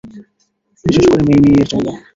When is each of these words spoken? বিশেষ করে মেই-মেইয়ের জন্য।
বিশেষ 0.85 1.05
করে 1.07 1.23
মেই-মেইয়ের 1.27 1.67
জন্য। 1.71 1.87